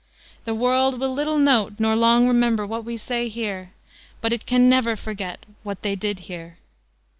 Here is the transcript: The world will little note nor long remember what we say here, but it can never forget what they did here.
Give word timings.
The 0.45 0.55
world 0.55 0.99
will 0.99 1.13
little 1.13 1.37
note 1.37 1.73
nor 1.77 1.95
long 1.95 2.27
remember 2.27 2.65
what 2.65 2.83
we 2.83 2.97
say 2.97 3.27
here, 3.27 3.69
but 4.19 4.33
it 4.33 4.47
can 4.47 4.67
never 4.67 4.95
forget 4.95 5.45
what 5.61 5.83
they 5.83 5.95
did 5.95 6.21
here. 6.21 6.57